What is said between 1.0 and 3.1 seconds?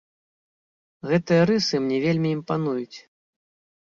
Гэтыя рысы мне вельмі імпануюць.